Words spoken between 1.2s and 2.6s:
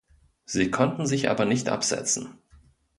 aber nicht absetzen.